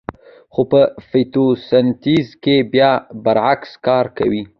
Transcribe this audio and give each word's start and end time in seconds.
خو 0.53 0.61
په 0.71 0.81
فتوسنتیز 1.09 2.27
کې 2.43 2.55
بیا 2.73 2.91
برعکس 3.23 3.71
کار 3.87 4.05
کوي 4.17 4.43